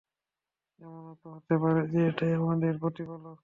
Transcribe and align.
এমনও 0.81 1.13
তো 1.21 1.27
হতে 1.35 1.55
পারে 1.63 1.81
যে, 1.91 1.99
এটাই 2.09 2.33
আমাদের 2.39 2.73
প্রতিপালক! 2.81 3.37